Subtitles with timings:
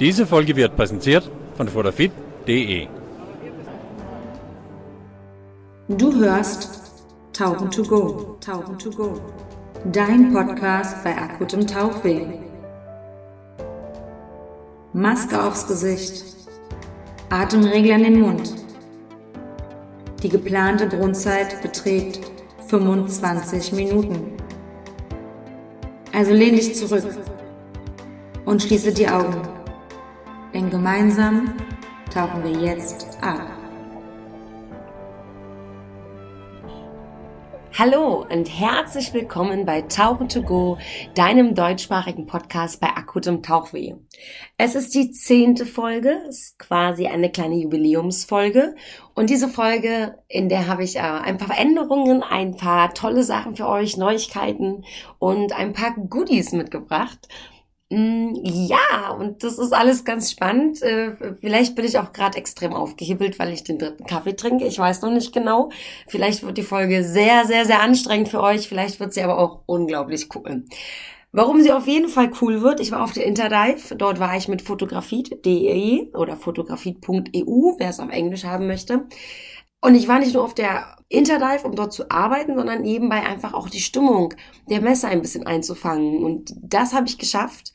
[0.00, 2.86] Diese Folge wird präsentiert von fotofit.de.
[5.88, 6.80] Du hörst
[7.34, 9.20] Tauchen to go, Tauchen to go.
[9.92, 12.26] Dein Podcast bei akutem Tauchweh.
[14.94, 16.24] Maske aufs Gesicht.
[17.28, 18.54] Atemregler in den Mund.
[20.22, 22.20] Die geplante Grundzeit beträgt
[22.68, 24.32] 25 Minuten.
[26.14, 27.04] Also lehn dich zurück
[28.46, 29.59] und schließe die Augen.
[30.52, 31.54] Denn gemeinsam
[32.12, 33.40] tauchen wir jetzt ab.
[37.78, 40.76] Hallo und herzlich willkommen bei Tauchen to Go,
[41.14, 43.94] deinem deutschsprachigen Podcast bei akutem Tauchweh.
[44.58, 48.74] Es ist die zehnte Folge, ist quasi eine kleine Jubiläumsfolge
[49.14, 53.54] und diese Folge, in der habe ich äh, ein paar Veränderungen, ein paar tolle Sachen
[53.54, 54.84] für euch, Neuigkeiten
[55.20, 57.28] und ein paar Goodies mitgebracht.
[57.92, 60.80] Mm, ja, und das ist alles ganz spannend.
[60.80, 64.64] Äh, vielleicht bin ich auch gerade extrem aufgehibbelt, weil ich den dritten Kaffee trinke.
[64.64, 65.70] Ich weiß noch nicht genau.
[66.06, 68.68] Vielleicht wird die Folge sehr, sehr, sehr anstrengend für euch.
[68.68, 70.64] Vielleicht wird sie aber auch unglaublich cool.
[71.32, 73.96] Warum sie auf jeden Fall cool wird, ich war auf der Interdive.
[73.96, 79.06] Dort war ich mit fotografie.de oder fotografie.eu, wer es auf Englisch haben möchte.
[79.80, 83.54] Und ich war nicht nur auf der Interdive, um dort zu arbeiten, sondern nebenbei einfach
[83.54, 84.34] auch die Stimmung
[84.68, 86.22] der Messe ein bisschen einzufangen.
[86.22, 87.72] Und das habe ich geschafft,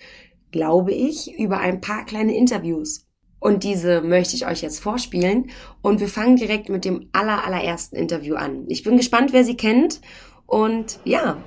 [0.52, 3.08] glaube ich, über ein paar kleine Interviews.
[3.40, 5.50] Und diese möchte ich euch jetzt vorspielen.
[5.82, 8.66] Und wir fangen direkt mit dem aller, allerersten Interview an.
[8.68, 10.00] Ich bin gespannt, wer sie kennt.
[10.46, 11.38] Und ja.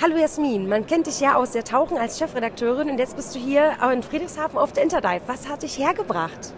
[0.00, 3.38] Hallo Jasmin, man kennt dich ja aus der Tauchen als Chefredakteurin und jetzt bist du
[3.38, 5.20] hier in Friedrichshafen auf der Interdive.
[5.26, 6.54] Was hat dich hergebracht?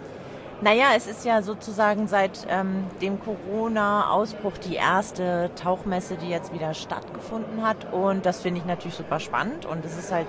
[0.63, 6.73] Naja, es ist ja sozusagen seit ähm, dem Corona-Ausbruch die erste Tauchmesse, die jetzt wieder
[6.73, 7.93] stattgefunden hat.
[7.93, 9.67] Und das finde ich natürlich super spannend.
[9.67, 10.29] Und es ist halt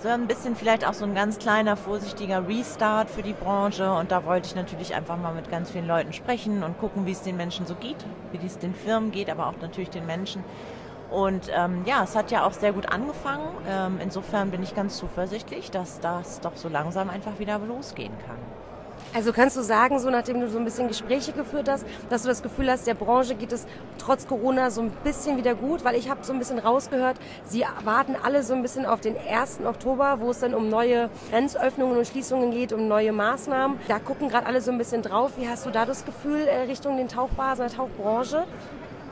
[0.00, 3.92] so ein bisschen vielleicht auch so ein ganz kleiner, vorsichtiger Restart für die Branche.
[3.92, 7.12] Und da wollte ich natürlich einfach mal mit ganz vielen Leuten sprechen und gucken, wie
[7.12, 10.44] es den Menschen so geht, wie es den Firmen geht, aber auch natürlich den Menschen.
[11.10, 13.48] Und ähm, ja, es hat ja auch sehr gut angefangen.
[13.68, 18.63] Ähm, insofern bin ich ganz zuversichtlich, dass das doch so langsam einfach wieder losgehen kann.
[19.14, 22.28] Also kannst du sagen, so nachdem du so ein bisschen Gespräche geführt hast, dass du
[22.28, 23.64] das Gefühl hast, der Branche geht es
[23.96, 25.84] trotz Corona so ein bisschen wieder gut?
[25.84, 29.14] Weil ich habe so ein bisschen rausgehört, sie warten alle so ein bisschen auf den
[29.16, 29.60] 1.
[29.64, 33.78] Oktober, wo es dann um neue Grenzöffnungen und Schließungen geht, um neue Maßnahmen.
[33.86, 35.34] Da gucken gerade alle so ein bisschen drauf.
[35.36, 38.44] Wie hast du da das Gefühl äh, Richtung den Tauchbasen, der Tauchbranche?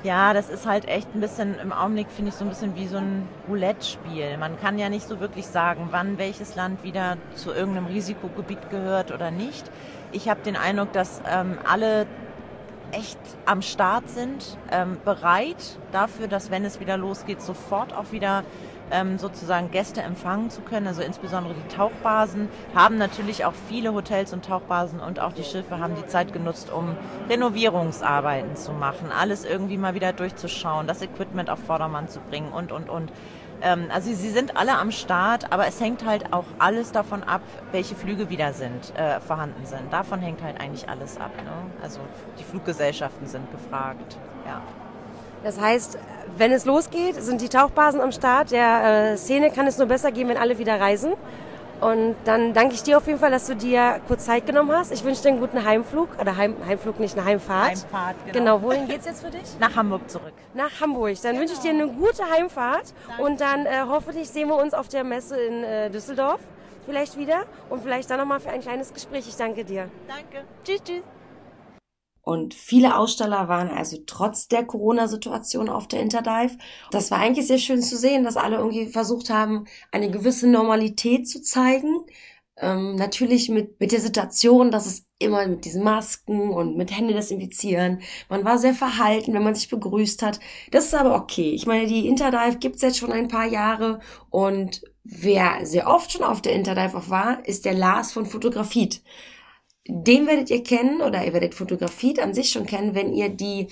[0.05, 2.89] Ja, das ist halt echt ein bisschen, im Augenblick finde ich so ein bisschen wie
[2.89, 4.37] so ein Roulette-Spiel.
[4.37, 9.13] Man kann ja nicht so wirklich sagen, wann welches Land wieder zu irgendeinem Risikogebiet gehört
[9.13, 9.71] oder nicht.
[10.11, 12.07] Ich habe den Eindruck, dass ähm, alle
[12.91, 18.43] echt am Start sind, ähm, bereit dafür, dass wenn es wieder losgeht, sofort auch wieder
[18.93, 20.87] ähm, sozusagen Gäste empfangen zu können.
[20.87, 25.81] Also insbesondere die Tauchbasen haben natürlich auch viele Hotels und Tauchbasen und auch die Schiffe
[25.81, 26.97] haben die Zeit genutzt, um
[27.29, 32.71] Renovierungsarbeiten zu machen, alles irgendwie mal wieder durchzuschauen, das Equipment auf Vordermann zu bringen und,
[32.71, 33.11] und, und.
[33.63, 37.43] Ähm, also sie sind alle am Start, aber es hängt halt auch alles davon ab,
[37.71, 39.93] welche Flüge wieder sind, äh, vorhanden sind.
[39.93, 41.31] Davon hängt halt eigentlich alles ab.
[41.37, 41.53] Ne?
[41.83, 42.01] Also
[42.39, 44.17] die Fluggesellschaften sind gefragt.
[44.47, 44.63] Ja.
[45.45, 45.99] Das heißt,
[46.39, 48.51] wenn es losgeht, sind die Tauchbasen am Start.
[48.53, 51.15] Der äh, Szene kann es nur besser gehen, wenn alle wieder reisen.
[51.81, 54.93] Und dann danke ich dir auf jeden Fall, dass du dir kurz Zeit genommen hast.
[54.93, 56.11] Ich wünsche dir einen guten Heimflug.
[56.21, 57.71] Oder Heim, Heimflug nicht, eine Heimfahrt.
[57.71, 58.39] Heimfahrt, genau.
[58.39, 59.43] Genau, wohin geht's jetzt für dich?
[59.59, 60.33] Nach Hamburg zurück.
[60.55, 61.17] Nach Hamburg.
[61.23, 61.41] Dann genau.
[61.41, 62.95] wünsche ich dir eine gute Heimfahrt.
[63.09, 63.23] Danke.
[63.25, 66.39] Und dann äh, hoffentlich sehen wir uns auf der Messe in äh, Düsseldorf
[66.87, 67.45] vielleicht wieder.
[67.69, 69.27] Und vielleicht dann nochmal für ein kleines Gespräch.
[69.27, 69.89] Ich danke dir.
[70.07, 70.47] Danke.
[70.65, 71.03] Tschüss, tschüss.
[72.23, 76.57] Und viele Aussteller waren also trotz der Corona-Situation auf der Interdive.
[76.93, 81.29] Das war eigentlich sehr schön zu sehen, dass alle irgendwie versucht haben, eine gewisse Normalität
[81.29, 82.05] zu zeigen.
[82.57, 87.15] Ähm, natürlich mit, mit der Situation, dass es immer mit diesen Masken und mit Hände
[87.15, 88.03] desinfizieren.
[88.29, 90.39] Man war sehr verhalten, wenn man sich begrüßt hat.
[90.71, 91.51] Das ist aber okay.
[91.53, 94.01] Ich meine, die Interdive gibt's jetzt schon ein paar Jahre
[94.31, 99.03] und wer sehr oft schon auf der Interdive auch war, ist der Lars von Fotografit.
[99.87, 103.69] Den werdet ihr kennen oder ihr werdet Fotografie an sich schon kennen, wenn ihr die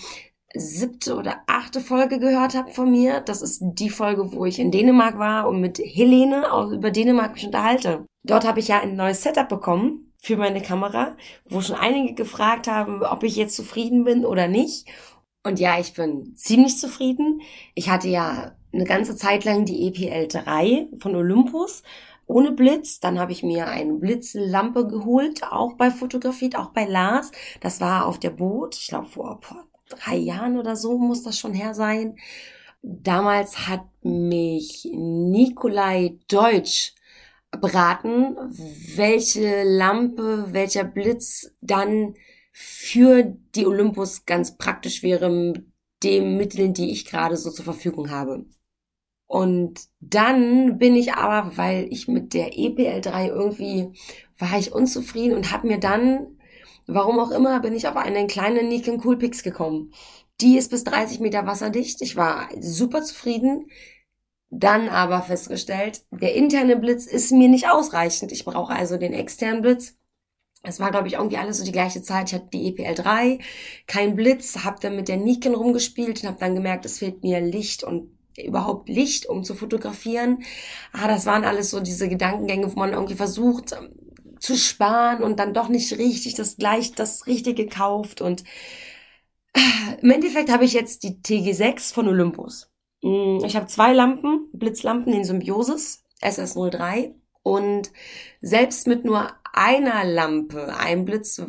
[0.55, 3.21] siebte oder achte Folge gehört habt von mir.
[3.21, 7.35] Das ist die Folge, wo ich in Dänemark war und mit Helene auch über Dänemark
[7.35, 8.07] mich unterhalte.
[8.25, 11.17] Dort habe ich ja ein neues Setup bekommen für meine Kamera,
[11.49, 14.87] wo schon einige gefragt haben, ob ich jetzt zufrieden bin oder nicht.
[15.43, 17.41] Und ja, ich bin ziemlich zufrieden.
[17.75, 21.83] Ich hatte ja eine ganze Zeit lang die EPL 3 von Olympus
[22.31, 23.01] ohne Blitz.
[23.01, 27.33] Dann habe ich mir eine Blitzlampe geholt, auch bei Fotografie, auch bei Lars.
[27.61, 29.41] Das war auf der Boot, ich glaube vor
[29.89, 32.17] drei Jahren oder so muss das schon her sein.
[32.83, 36.95] Damals hat mich Nikolai Deutsch
[37.51, 38.37] beraten,
[38.95, 42.15] welche Lampe, welcher Blitz dann
[42.53, 43.25] für
[43.55, 45.67] die Olympus ganz praktisch wäre mit
[46.03, 48.47] den Mitteln, die ich gerade so zur Verfügung habe.
[49.31, 53.93] Und dann bin ich aber, weil ich mit der EPL3 irgendwie
[54.37, 56.37] war ich unzufrieden und habe mir dann,
[56.89, 59.93] warum auch immer, bin ich auf einen kleinen Nikon Coolpix gekommen.
[60.41, 62.03] Die ist bis 30 Meter wasserdicht.
[62.03, 63.69] Ich war super zufrieden.
[64.51, 68.33] Dann aber festgestellt, der interne Blitz ist mir nicht ausreichend.
[68.33, 69.97] Ich brauche also den externen Blitz.
[70.65, 72.31] Es war, glaube ich, irgendwie alles so die gleiche Zeit.
[72.31, 73.39] Ich hatte die EPL 3,
[73.87, 77.41] kein Blitz, habe dann mit der Nikon rumgespielt und habe dann gemerkt, es fehlt mir
[77.41, 80.43] Licht und überhaupt Licht, um zu fotografieren.
[80.93, 83.91] Ah, das waren alles so diese Gedankengänge, wo man irgendwie versucht ähm,
[84.39, 88.21] zu sparen und dann doch nicht richtig das gleich das Richtige kauft.
[88.21, 88.45] Und
[89.55, 89.61] äh,
[90.01, 92.71] im Endeffekt habe ich jetzt die TG6 von Olympus.
[93.03, 97.15] Mm, ich habe zwei Lampen, Blitzlampen, den Symbiosis SS03.
[97.43, 97.91] Und
[98.43, 101.41] selbst mit nur einer Lampe, einem Blitz,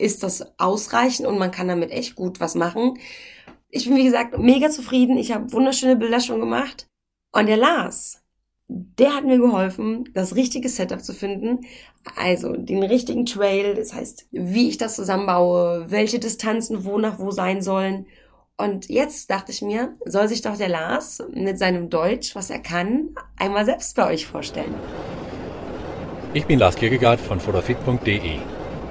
[0.00, 2.98] ist das ausreichend und man kann damit echt gut was machen.
[3.72, 5.16] Ich bin, wie gesagt, mega zufrieden.
[5.16, 6.88] Ich habe wunderschöne Bilder schon gemacht.
[7.32, 8.20] Und der Lars,
[8.66, 11.60] der hat mir geholfen, das richtige Setup zu finden.
[12.16, 17.30] Also den richtigen Trail, das heißt, wie ich das zusammenbaue, welche Distanzen wo nach wo
[17.30, 18.06] sein sollen.
[18.56, 22.58] Und jetzt dachte ich mir, soll sich doch der Lars mit seinem Deutsch, was er
[22.58, 24.74] kann, einmal selbst bei euch vorstellen.
[26.34, 28.38] Ich bin Lars Kierkegaard von fotofit.de.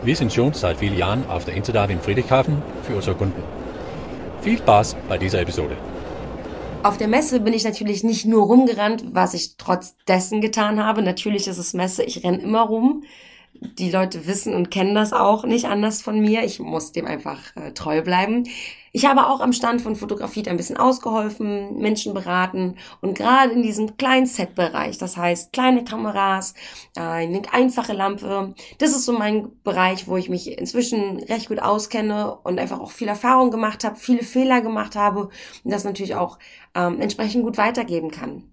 [0.03, 3.58] Wir sind schon seit vielen Jahren auf der Interdive in Friedrichshafen für unsere Kunden.
[4.41, 5.75] Viel Spaß bei dieser Episode.
[6.81, 11.01] Auf der Messe bin ich natürlich nicht nur rumgerannt, was ich trotz dessen getan habe.
[11.01, 13.03] Natürlich ist es Messe, ich renn immer rum.
[13.53, 16.43] Die Leute wissen und kennen das auch nicht anders von mir.
[16.45, 18.47] Ich muss dem einfach äh, treu bleiben.
[18.91, 23.61] Ich habe auch am Stand von Fotografie ein bisschen ausgeholfen, Menschen beraten und gerade in
[23.61, 26.53] diesem kleinen Set-Bereich, das heißt kleine Kameras,
[26.95, 32.35] eine einfache Lampe, das ist so mein Bereich, wo ich mich inzwischen recht gut auskenne
[32.43, 35.29] und einfach auch viel Erfahrung gemacht habe, viele Fehler gemacht habe
[35.63, 36.39] und das natürlich auch
[36.75, 38.43] ähm, entsprechend gut weitergeben kann.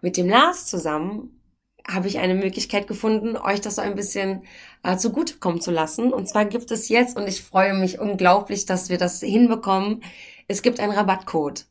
[0.00, 1.39] Mit dem Lars zusammen
[1.88, 4.42] habe ich eine Möglichkeit gefunden, euch das so ein bisschen
[4.82, 6.12] äh, zugutekommen zu lassen.
[6.12, 10.02] Und zwar gibt es jetzt, und ich freue mich unglaublich, dass wir das hinbekommen,
[10.48, 11.66] es gibt einen Rabattcode.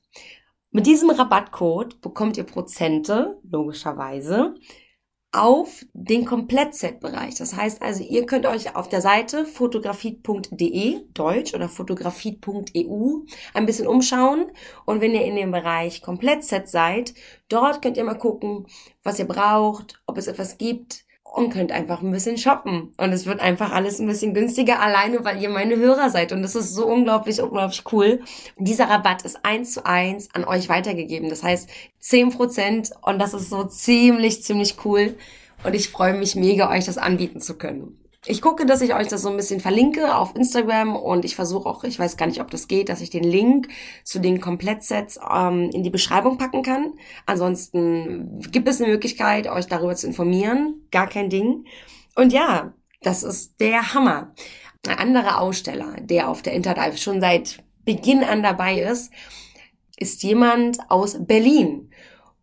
[0.71, 4.55] Mit diesem Rabattcode bekommt ihr Prozente, logischerweise,
[5.31, 7.35] auf den Komplettset-Bereich.
[7.35, 13.87] Das heißt also, ihr könnt euch auf der Seite fotografie.de, Deutsch oder fotografie.eu ein bisschen
[13.87, 14.51] umschauen.
[14.85, 17.13] Und wenn ihr in dem Bereich Komplettset seid,
[17.47, 18.65] dort könnt ihr mal gucken,
[19.03, 22.93] was ihr braucht, ob es etwas gibt, und könnt einfach ein bisschen shoppen.
[22.97, 26.31] Und es wird einfach alles ein bisschen günstiger, alleine weil ihr meine Hörer seid.
[26.31, 28.21] Und das ist so unglaublich, unglaublich cool.
[28.55, 31.29] Und dieser Rabatt ist eins zu eins an euch weitergegeben.
[31.29, 35.15] Das heißt zehn Prozent und das ist so ziemlich, ziemlich cool.
[35.63, 37.98] Und ich freue mich mega, euch das anbieten zu können.
[38.25, 41.69] Ich gucke, dass ich euch das so ein bisschen verlinke auf Instagram und ich versuche
[41.69, 43.69] auch, ich weiß gar nicht, ob das geht, dass ich den Link
[44.03, 46.93] zu den Komplettsets ähm, in die Beschreibung packen kann.
[47.25, 50.85] Ansonsten gibt es eine Möglichkeit, euch darüber zu informieren.
[50.91, 51.65] Gar kein Ding.
[52.15, 54.33] Und ja, das ist der Hammer.
[54.85, 59.13] Ein anderer Aussteller, der auf der Interdive schon seit Beginn an dabei ist,
[59.95, 61.88] ist jemand aus Berlin.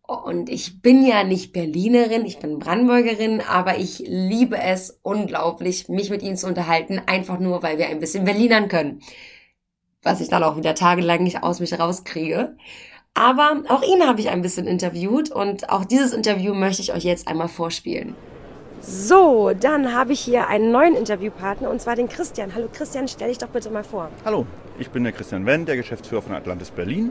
[0.07, 6.11] Und ich bin ja nicht Berlinerin, ich bin Brandenburgerin, aber ich liebe es unglaublich, mich
[6.11, 9.01] mit ihnen zu unterhalten, einfach nur, weil wir ein bisschen Berlinern können.
[10.03, 12.57] Was ich dann auch wieder tagelang nicht aus mich rauskriege.
[13.15, 17.03] Aber auch ihn habe ich ein bisschen interviewt und auch dieses Interview möchte ich euch
[17.03, 18.15] jetzt einmal vorspielen.
[18.81, 22.55] So, dann habe ich hier einen neuen Interviewpartner und zwar den Christian.
[22.55, 24.11] Hallo Christian, stell dich doch bitte mal vor.
[24.25, 24.47] Hallo,
[24.79, 27.11] ich bin der Christian Wendt, der Geschäftsführer von Atlantis Berlin.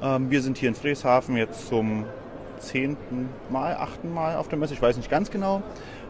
[0.00, 2.06] Ähm, wir sind hier in Friedrichshafen jetzt zum
[2.60, 5.62] zehnten Mal, achten Mal auf der Messe, ich weiß nicht ganz genau.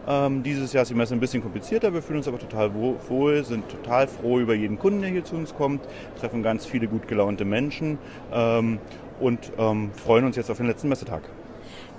[0.07, 3.45] Ähm, dieses Jahr ist die Messe ein bisschen komplizierter, wir fühlen uns aber total wohl,
[3.45, 5.83] sind total froh über jeden Kunden, der hier zu uns kommt,
[6.19, 7.99] treffen ganz viele gut gelaunte Menschen
[8.33, 8.79] ähm,
[9.21, 11.23] und ähm, freuen uns jetzt auf den letzten Messetag.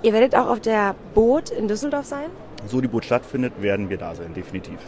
[0.01, 2.29] Ihr werdet auch auf der Boot in Düsseldorf sein?
[2.65, 4.79] So die Boot stattfindet, werden wir da sein, definitiv.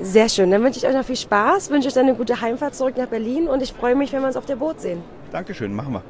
[0.00, 2.74] Sehr schön, dann wünsche ich euch noch viel Spaß, wünsche euch dann eine gute Heimfahrt
[2.74, 5.02] zurück nach Berlin und ich freue mich, wenn wir uns auf der Boot sehen.
[5.32, 6.02] Dankeschön, machen wir.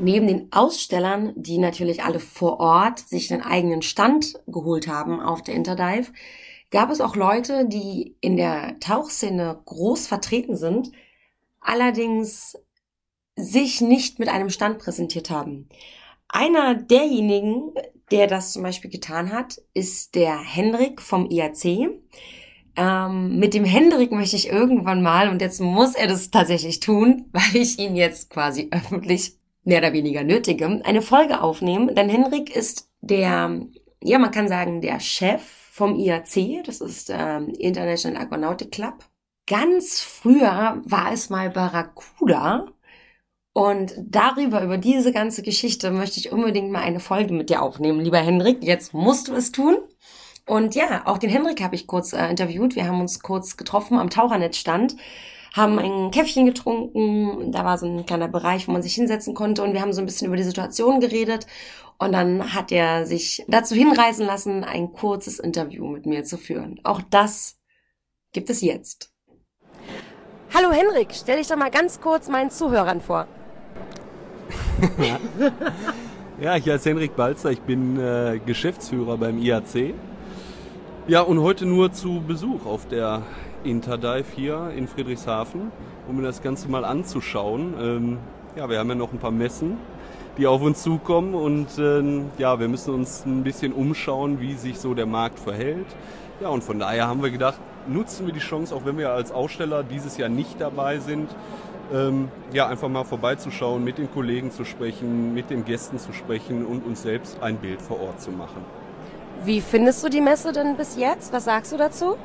[0.00, 5.42] Neben den Ausstellern, die natürlich alle vor Ort sich einen eigenen Stand geholt haben auf
[5.42, 6.12] der Interdive,
[6.70, 10.92] gab es auch Leute, die in der Tauchszene groß vertreten sind,
[11.60, 12.56] allerdings
[13.34, 15.68] sich nicht mit einem Stand präsentiert haben.
[16.28, 17.72] Einer derjenigen,
[18.10, 21.90] der das zum Beispiel getan hat, ist der Hendrik vom IAC.
[22.76, 27.26] Ähm, mit dem Hendrik möchte ich irgendwann mal, und jetzt muss er das tatsächlich tun,
[27.32, 29.37] weil ich ihn jetzt quasi öffentlich
[29.68, 33.60] mehr oder weniger nötige, eine Folge aufnehmen, denn Henrik ist der
[34.02, 39.04] ja, man kann sagen, der Chef vom IAC, das ist ähm, International Aquanautic Club.
[39.46, 42.66] Ganz früher war es mal Barracuda.
[43.54, 48.00] Und darüber, über diese ganze Geschichte möchte ich unbedingt mal eine Folge mit dir aufnehmen,
[48.00, 48.62] lieber Henrik.
[48.62, 49.78] Jetzt musst du es tun.
[50.46, 52.76] Und ja, auch den Henrik habe ich kurz äh, interviewt.
[52.76, 54.96] Wir haben uns kurz getroffen am Tauchernetzstand
[55.58, 57.52] haben ein Käffchen getrunken.
[57.52, 60.00] Da war so ein kleiner Bereich, wo man sich hinsetzen konnte und wir haben so
[60.00, 61.46] ein bisschen über die Situation geredet.
[61.98, 66.80] Und dann hat er sich dazu hinreißen lassen, ein kurzes Interview mit mir zu führen.
[66.84, 67.58] Auch das
[68.32, 69.12] gibt es jetzt.
[70.54, 73.26] Hallo Henrik, stell dich doch mal ganz kurz meinen Zuhörern vor.
[76.40, 79.94] ja, ich heiße Henrik Balzer, ich bin äh, Geschäftsführer beim IAC.
[81.08, 83.22] Ja, und heute nur zu Besuch auf der
[83.70, 85.70] Interdive hier in Friedrichshafen,
[86.08, 87.74] um mir das Ganze mal anzuschauen.
[87.80, 88.18] Ähm,
[88.56, 89.76] ja, wir haben ja noch ein paar Messen,
[90.36, 94.78] die auf uns zukommen und ähm, ja, wir müssen uns ein bisschen umschauen, wie sich
[94.78, 95.86] so der Markt verhält.
[96.40, 97.58] Ja, und von daher haben wir gedacht,
[97.88, 101.28] nutzen wir die Chance, auch wenn wir als Aussteller dieses Jahr nicht dabei sind,
[101.92, 106.66] ähm, ja, einfach mal vorbeizuschauen, mit den Kollegen zu sprechen, mit den Gästen zu sprechen
[106.66, 108.64] und uns selbst ein Bild vor Ort zu machen.
[109.44, 111.32] Wie findest du die Messe denn bis jetzt?
[111.32, 112.16] Was sagst du dazu?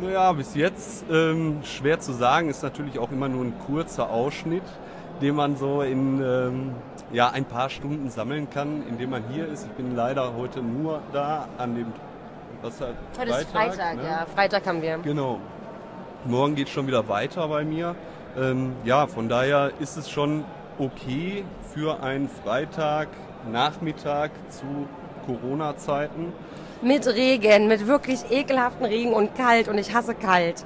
[0.00, 4.62] Naja, bis jetzt ähm, schwer zu sagen, ist natürlich auch immer nur ein kurzer Ausschnitt,
[5.20, 6.70] den man so in ähm,
[7.12, 9.66] ja, ein paar Stunden sammeln kann, indem man hier ist.
[9.66, 11.92] Ich bin leider heute nur da an dem
[12.62, 14.04] was halt Heute Freitag, ist Freitag, ne?
[14.04, 14.26] ja.
[14.34, 14.98] Freitag haben wir.
[14.98, 15.40] Genau.
[16.24, 17.96] Morgen geht es schon wieder weiter bei mir.
[18.36, 20.44] Ähm, ja, von daher ist es schon
[20.78, 24.86] okay für einen Freitagnachmittag zu
[25.26, 26.32] Corona-Zeiten
[26.82, 30.64] mit Regen, mit wirklich ekelhaften Regen und kalt und ich hasse kalt.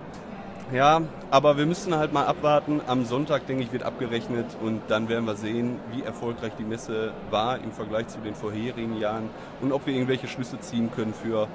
[0.73, 2.81] Ja, aber wir müssen halt mal abwarten.
[2.87, 7.13] Am Sonntag, denke ich, wird abgerechnet und dann werden wir sehen, wie erfolgreich die Messe
[7.31, 9.29] war im Vergleich zu den vorherigen Jahren
[9.61, 11.47] und ob wir irgendwelche Schlüsse ziehen können für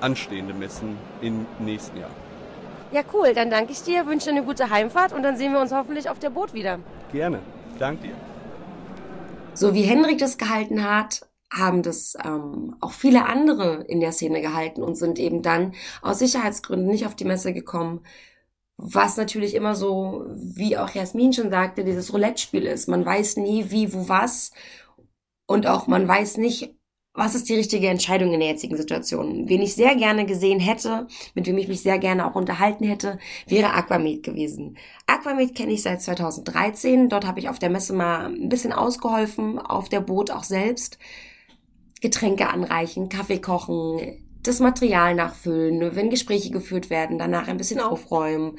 [0.00, 2.10] anstehende Messen im nächsten Jahr.
[2.90, 3.32] Ja, cool.
[3.34, 6.18] Dann danke ich dir, wünsche eine gute Heimfahrt und dann sehen wir uns hoffentlich auf
[6.18, 6.78] der Boot wieder.
[7.12, 7.40] Gerne.
[7.78, 8.14] Danke dir.
[9.54, 14.40] So wie Henrik das gehalten hat, haben das ähm, auch viele andere in der Szene
[14.40, 18.00] gehalten und sind eben dann aus Sicherheitsgründen nicht auf die Messe gekommen.
[18.76, 22.88] Was natürlich immer so, wie auch Jasmin schon sagte, dieses Roulette-Spiel ist.
[22.88, 24.52] Man weiß nie, wie, wo, was.
[25.46, 26.74] Und auch man weiß nicht,
[27.18, 29.48] was ist die richtige Entscheidung in der jetzigen Situation?
[29.48, 33.18] Wen ich sehr gerne gesehen hätte, mit wem ich mich sehr gerne auch unterhalten hätte,
[33.48, 34.78] wäre Aquamed gewesen.
[35.08, 37.08] Aquamed kenne ich seit 2013.
[37.08, 40.98] Dort habe ich auf der Messe mal ein bisschen ausgeholfen, auf der Boot auch selbst.
[42.00, 48.58] Getränke anreichen, Kaffee kochen, das Material nachfüllen, wenn Gespräche geführt werden, danach ein bisschen aufräumen.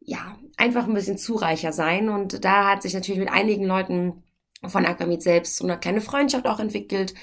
[0.00, 2.08] Ja, einfach ein bisschen zureicher sein.
[2.08, 4.22] Und da hat sich natürlich mit einigen Leuten
[4.66, 7.14] von Aquamid selbst so eine kleine Freundschaft auch entwickelt.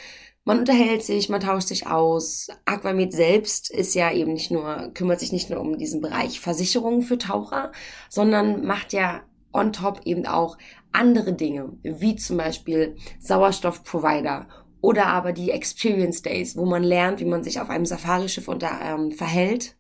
[0.44, 2.50] Man unterhält sich, man tauscht sich aus.
[2.66, 7.02] Aquamid selbst ist ja eben nicht nur, kümmert sich nicht nur um diesen Bereich Versicherungen
[7.02, 7.72] für Taucher,
[8.10, 10.58] sondern macht ja on top eben auch
[10.92, 14.48] andere Dinge, wie zum Beispiel Sauerstoffprovider
[14.86, 18.80] oder aber die Experience Days, wo man lernt, wie man sich auf einem Safari-Schiff unter,
[18.84, 19.76] ähm, verhält,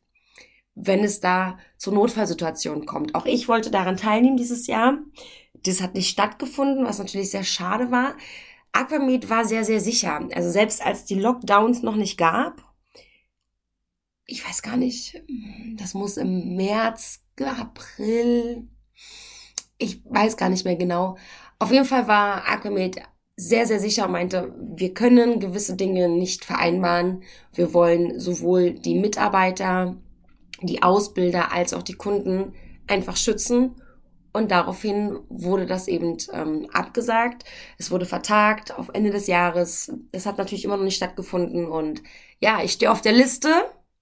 [0.73, 3.13] wenn es da zu Notfallsituationen kommt.
[3.13, 4.97] Auch ich wollte daran teilnehmen dieses Jahr.
[5.53, 8.15] Das hat nicht stattgefunden, was natürlich sehr schade war.
[8.71, 10.27] Aquamed war sehr, sehr sicher.
[10.33, 12.63] Also selbst als die Lockdowns noch nicht gab,
[14.25, 15.23] ich weiß gar nicht,
[15.77, 18.67] das muss im März, April,
[19.77, 21.15] ich weiß gar nicht mehr genau.
[21.59, 23.01] Auf jeden Fall war Aquamed
[23.37, 27.23] sehr, sehr sicher meinte, wir können gewisse Dinge nicht vereinbaren.
[27.53, 29.97] Wir wollen sowohl die Mitarbeiter,
[30.61, 32.53] die Ausbilder als auch die Kunden
[32.87, 33.75] einfach schützen.
[34.31, 37.45] Und daraufhin wurde das eben ähm, abgesagt.
[37.77, 39.93] Es wurde vertagt auf Ende des Jahres.
[40.11, 41.67] Es hat natürlich immer noch nicht stattgefunden.
[41.67, 42.03] Und
[42.39, 43.49] ja, ich stehe auf der Liste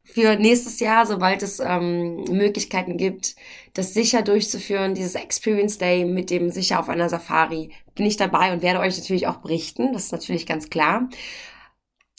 [0.03, 3.35] für nächstes Jahr, sobald es ähm, Möglichkeiten gibt,
[3.73, 8.53] das sicher durchzuführen, dieses Experience Day mit dem sicher auf einer Safari, bin ich dabei
[8.53, 9.93] und werde euch natürlich auch berichten.
[9.93, 11.09] Das ist natürlich ganz klar.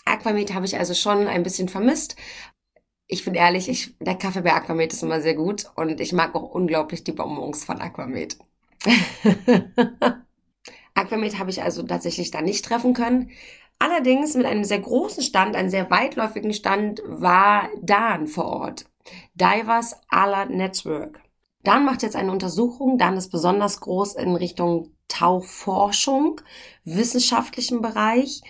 [0.04, 2.16] Aquamed habe ich also schon ein bisschen vermisst.
[3.06, 6.34] Ich bin ehrlich, ich, der Kaffee bei Aquamed ist immer sehr gut und ich mag
[6.34, 8.38] auch unglaublich die Bonbons von Aquamed.
[10.94, 13.30] Aquamed habe ich also tatsächlich da nicht treffen können.
[13.78, 18.86] Allerdings mit einem sehr großen Stand, einem sehr weitläufigen Stand, war Dan vor Ort.
[19.34, 21.20] Divers Alert Network.
[21.62, 22.98] Dan macht jetzt eine Untersuchung.
[22.98, 26.40] Dan ist besonders groß in Richtung Tauchforschung,
[26.84, 28.42] wissenschaftlichen Bereich.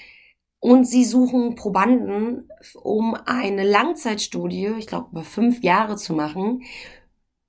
[0.60, 2.48] Und sie suchen Probanden,
[2.82, 6.62] um eine Langzeitstudie, ich glaube über fünf Jahre zu machen,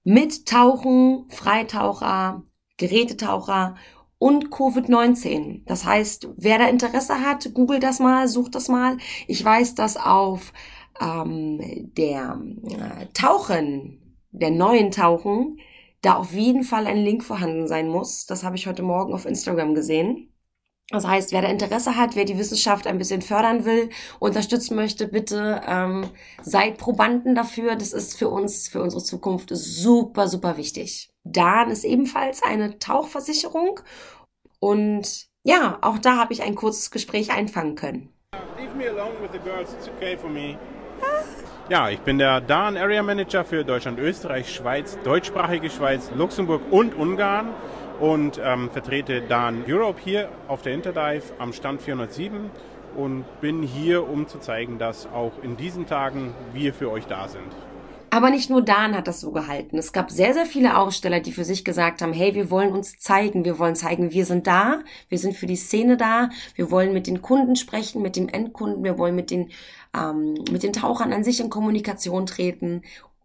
[0.03, 2.43] mit Tauchen, Freitaucher,
[2.77, 3.75] Gerätetaucher
[4.17, 5.61] und Covid-19.
[5.65, 8.97] Das heißt, wer da Interesse hat, googelt das mal, sucht das mal.
[9.27, 10.53] Ich weiß, dass auf
[10.99, 11.59] ähm,
[11.97, 15.59] der äh, Tauchen, der neuen Tauchen,
[16.05, 18.25] da auf jeden Fall ein Link vorhanden sein muss.
[18.25, 20.31] Das habe ich heute Morgen auf Instagram gesehen.
[20.91, 25.07] Das heißt, wer da Interesse hat, wer die Wissenschaft ein bisschen fördern will, unterstützen möchte,
[25.07, 26.11] bitte ähm,
[26.43, 27.75] seid Probanden dafür.
[27.75, 31.09] Das ist für uns, für unsere Zukunft super, super wichtig.
[31.23, 33.79] Dan ist ebenfalls eine Tauchversicherung
[34.59, 38.13] und ja, auch da habe ich ein kurzes Gespräch einfangen können.
[38.59, 40.57] Leave me alone with the girls, it's okay for me.
[41.67, 46.93] Ja, ich bin der Dan Area Manager für Deutschland, Österreich, Schweiz, deutschsprachige Schweiz, Luxemburg und
[46.93, 47.55] Ungarn
[47.99, 52.51] und ähm, vertrete Dan Europe hier auf der Interdive am Stand 407
[52.95, 57.27] und bin hier, um zu zeigen, dass auch in diesen Tagen wir für euch da
[57.27, 57.51] sind.
[58.15, 59.77] Aber nicht nur Dan hat das so gehalten.
[59.77, 62.97] Es gab sehr, sehr viele Aussteller, die für sich gesagt haben, hey, wir wollen uns
[62.97, 66.93] zeigen, wir wollen zeigen, wir sind da, wir sind für die Szene da, wir wollen
[66.93, 69.51] mit den Kunden sprechen, mit dem Endkunden, wir wollen mit den,
[69.93, 72.83] ähm, mit den Tauchern an sich in Kommunikation treten.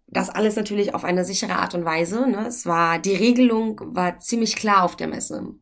[0.09, 2.28] Das alles natürlich auf eine sichere Art und Weise.
[2.28, 2.49] Ne?
[2.49, 5.54] Es war, die Regelung war ziemlich klar auf der Messe.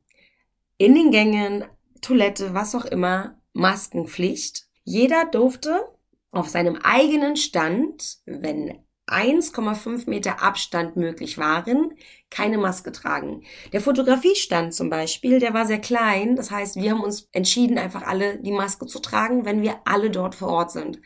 [0.78, 1.66] In den Gängen,
[2.00, 4.64] Toilette, was auch immer, Maskenpflicht.
[4.84, 5.86] Jeder durfte
[6.30, 11.92] auf seinem eigenen Stand, wenn 1,5 Meter Abstand möglich waren,
[12.30, 13.42] keine Maske tragen.
[13.72, 16.36] Der Fotografiestand zum Beispiel, der war sehr klein.
[16.36, 20.10] Das heißt, wir haben uns entschieden, einfach alle die Maske zu tragen, wenn wir alle
[20.10, 21.00] dort vor Ort sind.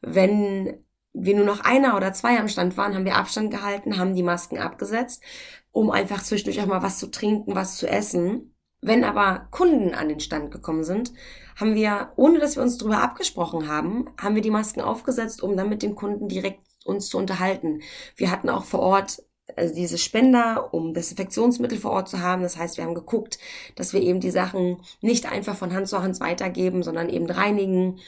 [0.00, 4.14] Wenn wir nur noch einer oder zwei am Stand waren, haben wir Abstand gehalten, haben
[4.14, 5.22] die Masken abgesetzt,
[5.70, 8.54] um einfach zwischendurch auch mal was zu trinken, was zu essen.
[8.80, 11.12] Wenn aber Kunden an den Stand gekommen sind,
[11.56, 15.56] haben wir, ohne dass wir uns darüber abgesprochen haben, haben wir die Masken aufgesetzt, um
[15.56, 17.80] dann mit den Kunden direkt uns zu unterhalten.
[18.16, 19.22] Wir hatten auch vor Ort
[19.56, 22.42] also diese Spender, um Desinfektionsmittel vor Ort zu haben.
[22.42, 23.38] Das heißt, wir haben geguckt,
[23.76, 27.98] dass wir eben die Sachen nicht einfach von Hand zu Hand weitergeben, sondern eben reinigen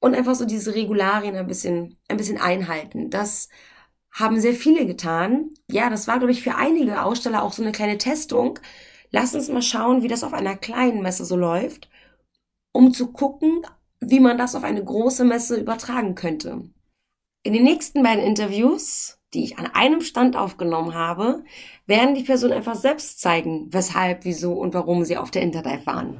[0.00, 3.10] und einfach so diese Regularien ein bisschen, ein bisschen einhalten.
[3.10, 3.48] Das
[4.10, 5.50] haben sehr viele getan.
[5.70, 8.58] Ja, das war, glaube ich, für einige Aussteller auch so eine kleine Testung.
[9.10, 11.88] Lass uns mal schauen, wie das auf einer kleinen Messe so läuft,
[12.72, 13.66] um zu gucken,
[14.00, 16.68] wie man das auf eine große Messe übertragen könnte.
[17.46, 21.44] In den nächsten beiden Interviews, die ich an einem Stand aufgenommen habe,
[21.86, 26.18] werden die Personen einfach selbst zeigen, weshalb, wieso und warum sie auf der Interdive waren.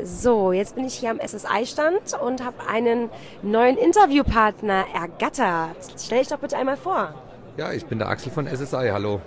[0.00, 3.10] So, jetzt bin ich hier am SSI-Stand und habe einen
[3.42, 5.76] neuen Interviewpartner ergattert.
[5.98, 7.12] Stell dich doch bitte einmal vor.
[7.56, 8.90] Ja, ich bin der Axel von SSI.
[8.92, 9.20] Hallo.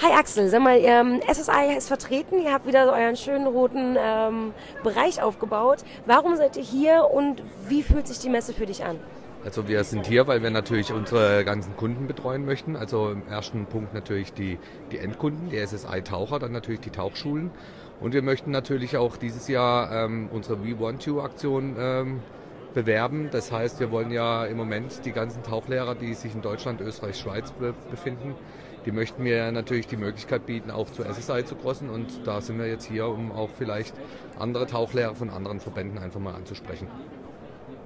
[0.00, 3.98] Hi Axel, sag mal, ähm, SSI ist vertreten, ihr habt wieder so euren schönen roten
[3.98, 5.80] ähm, Bereich aufgebaut.
[6.06, 8.98] Warum seid ihr hier und wie fühlt sich die Messe für dich an?
[9.42, 12.76] Also wir sind hier, weil wir natürlich unsere ganzen Kunden betreuen möchten.
[12.76, 14.58] Also im ersten Punkt natürlich die,
[14.92, 17.50] die Endkunden, die SSI-Taucher, dann natürlich die Tauchschulen.
[18.00, 22.20] Und wir möchten natürlich auch dieses Jahr ähm, unsere We Want You-Aktion ähm,
[22.74, 23.28] bewerben.
[23.30, 27.18] Das heißt, wir wollen ja im Moment die ganzen Tauchlehrer, die sich in Deutschland, Österreich,
[27.18, 28.34] Schweiz be befinden,
[28.86, 31.90] die möchten mir natürlich die Möglichkeit bieten, auch zu SSI zu crossen.
[31.90, 33.94] Und da sind wir jetzt hier, um auch vielleicht
[34.38, 36.88] andere Tauchlehrer von anderen Verbänden einfach mal anzusprechen.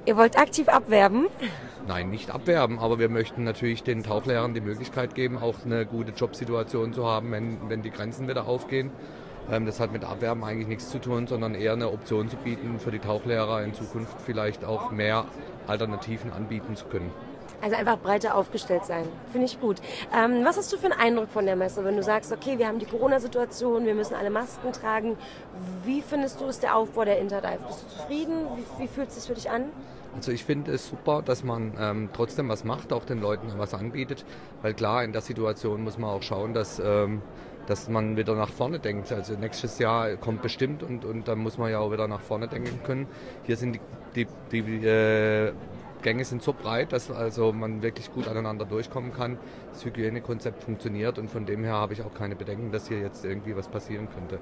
[0.06, 1.28] Ihr wollt aktiv abwerben?
[1.86, 6.12] Nein, nicht abwerben, aber wir möchten natürlich den Tauchlehrern die Möglichkeit geben, auch eine gute
[6.12, 8.90] Jobsituation zu haben, wenn, wenn die Grenzen wieder aufgehen.
[9.50, 12.78] Ähm, das hat mit Abwerben eigentlich nichts zu tun, sondern eher eine Option zu bieten,
[12.78, 15.24] für die Tauchlehrer in Zukunft vielleicht auch mehr
[15.66, 17.10] Alternativen anbieten zu können.
[17.62, 19.06] Also einfach breiter aufgestellt sein.
[19.32, 19.80] Finde ich gut.
[20.14, 22.66] Ähm, was hast du für einen Eindruck von der Messe, wenn du sagst, okay, wir
[22.66, 25.16] haben die Corona-Situation, wir müssen alle Masken tragen.
[25.84, 27.60] Wie findest du, ist der Aufbau der Interdive?
[27.66, 28.46] Bist du zufrieden?
[28.56, 29.64] Wie, wie fühlt es sich für dich an?
[30.14, 33.74] Also ich finde es super, dass man ähm, trotzdem was macht, auch den Leuten was
[33.74, 34.24] anbietet,
[34.62, 37.20] weil klar, in der Situation muss man auch schauen, dass, ähm,
[37.66, 39.10] dass man wieder nach vorne denkt.
[39.12, 42.46] Also nächstes Jahr kommt bestimmt und, und dann muss man ja auch wieder nach vorne
[42.46, 43.06] denken können.
[43.42, 43.80] Hier sind
[44.14, 45.52] die, die, die äh,
[46.02, 49.38] Gänge sind so breit, dass also man wirklich gut aneinander durchkommen kann.
[49.72, 53.24] Das Hygienekonzept funktioniert und von dem her habe ich auch keine Bedenken, dass hier jetzt
[53.24, 54.38] irgendwie was passieren könnte.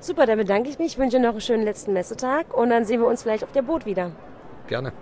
[0.00, 3.08] Super, dann bedanke ich mich, wünsche noch einen schönen letzten Messetag und dann sehen wir
[3.08, 4.12] uns vielleicht auf der Boot wieder.
[4.72, 4.94] Gerne.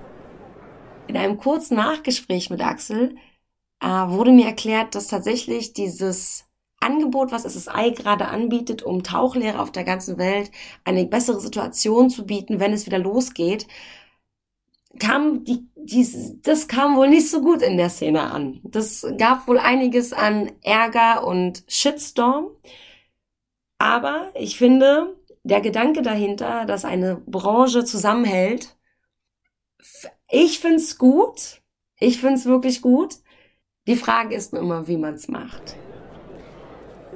[1.06, 3.14] In einem kurzen Nachgespräch mit Axel
[3.80, 6.44] äh, wurde mir erklärt, dass tatsächlich dieses
[6.80, 10.50] Angebot, was SSI gerade anbietet, um Tauchlehrer auf der ganzen Welt
[10.82, 13.68] eine bessere Situation zu bieten, wenn es wieder losgeht,
[14.98, 18.58] kam die, die, das kam wohl nicht so gut in der Szene an.
[18.64, 22.48] Das gab wohl einiges an Ärger und Shitstorm.
[23.78, 28.76] Aber ich finde, der Gedanke dahinter, dass eine Branche zusammenhält,
[30.30, 31.60] ich find's gut.
[31.98, 33.16] Ich find's wirklich gut.
[33.86, 35.76] Die Frage ist nur immer, wie man's macht.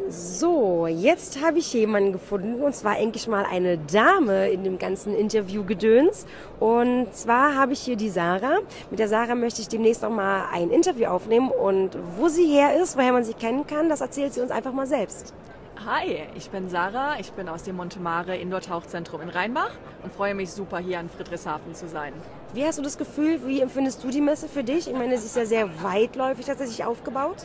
[0.09, 5.15] So, jetzt habe ich jemanden gefunden und zwar endlich mal eine Dame in dem ganzen
[5.15, 6.27] Interviewgedöns.
[6.61, 8.59] Und zwar habe ich hier die Sarah.
[8.91, 12.81] Mit der Sarah möchte ich demnächst noch mal ein Interview aufnehmen und wo sie her
[12.83, 15.33] ist, woher man sie kennen kann, das erzählt sie uns einfach mal selbst.
[15.77, 20.35] Hi, ich bin Sarah, ich bin aus dem Montemare Indoor Tauchzentrum in Rheinbach und freue
[20.35, 22.15] mich super hier in Friedrichshafen zu sein.
[22.55, 24.87] Wie hast du das Gefühl, wie empfindest du die Messe für dich?
[24.89, 27.45] Ich meine, sie ist ja sehr weitläufig tatsächlich aufgebaut.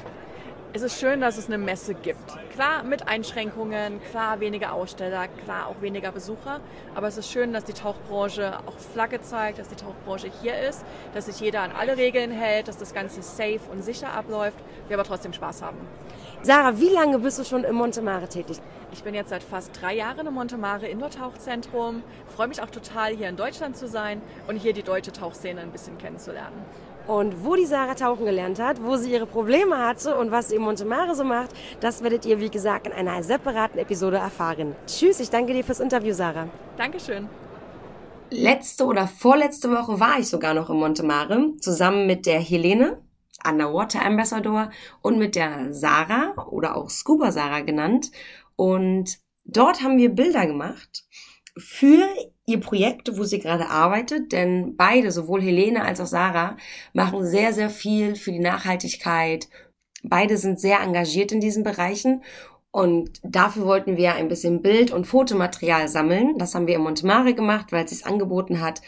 [0.71, 2.37] Es ist schön, dass es eine Messe gibt.
[2.53, 6.59] Klar, mit Einschränkungen, klar, weniger Aussteller, klar, auch weniger Besucher.
[6.93, 10.85] Aber es ist schön, dass die Tauchbranche auch Flagge zeigt, dass die Tauchbranche hier ist,
[11.15, 14.95] dass sich jeder an alle Regeln hält, dass das Ganze safe und sicher abläuft, wir
[14.95, 15.77] aber trotzdem Spaß haben.
[16.43, 18.61] Sarah, wie lange bist du schon im Montemare tätig?
[18.91, 22.03] Ich bin jetzt seit fast drei Jahren im Montemare Indoor-Tauchzentrum.
[22.35, 25.71] Freue mich auch total, hier in Deutschland zu sein und hier die deutsche Tauchszene ein
[25.71, 26.63] bisschen kennenzulernen.
[27.09, 30.57] Und wo die Sarah tauchen gelernt hat, wo sie ihre Probleme hatte und was sie
[30.57, 34.75] im Montemare so macht, das werdet ihr, wie gesagt, in einer separaten Episode erfahren.
[34.85, 36.49] Tschüss, ich danke dir fürs Interview, Sarah.
[36.77, 37.27] Dankeschön.
[38.29, 43.01] Letzte oder vorletzte Woche war ich sogar noch im Montemare, zusammen mit der Helene,
[43.43, 44.69] Underwater Ambassador,
[45.01, 48.11] und mit der Sarah oder auch Scuba Sarah genannt.
[48.55, 51.05] Und dort haben wir Bilder gemacht
[51.59, 52.07] für
[52.45, 56.57] ihr Projekt, wo sie gerade arbeitet, denn beide, sowohl Helene als auch Sarah,
[56.93, 59.47] machen sehr, sehr viel für die Nachhaltigkeit.
[60.03, 62.23] Beide sind sehr engagiert in diesen Bereichen
[62.71, 66.37] und dafür wollten wir ein bisschen Bild- und Fotomaterial sammeln.
[66.37, 68.81] Das haben wir im Montemare gemacht, weil es sich angeboten hat.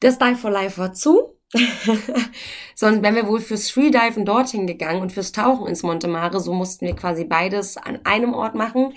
[0.00, 1.38] Das Dive for Life war zu.
[2.74, 6.40] Sonst wären wir wohl fürs Freediven dorthin gegangen und fürs Tauchen ins Montemare.
[6.40, 8.94] So mussten wir quasi beides an einem Ort machen.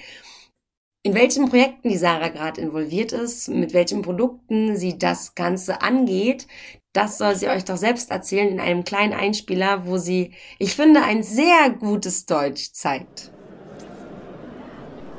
[1.07, 6.47] In welchen Projekten die Sarah gerade involviert ist, mit welchen Produkten sie das Ganze angeht,
[6.91, 11.01] das soll sie euch doch selbst erzählen in einem kleinen Einspieler, wo sie, ich finde,
[11.03, 13.31] ein sehr gutes Deutsch zeigt.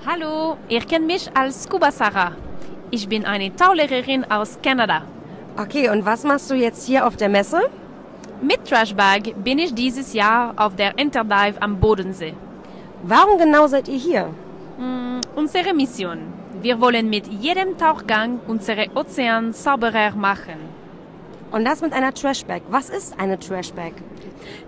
[0.04, 2.36] Hallo, ihr kennt mich als Scuba Sarah.
[2.90, 5.06] Ich bin eine Taulehrerin aus Kanada.
[5.56, 7.62] Okay, und was machst du jetzt hier auf der Messe?
[8.42, 12.34] Mit Trashbag bin ich dieses Jahr auf der Interdive am Bodensee.
[13.04, 14.34] Warum genau seid ihr hier?
[14.78, 16.32] Mm, unsere Mission.
[16.62, 20.58] Wir wollen mit jedem Tauchgang unsere Ozean sauberer machen.
[21.50, 22.62] Und das mit einer Trashbag.
[22.68, 23.92] Was ist eine Trashbag?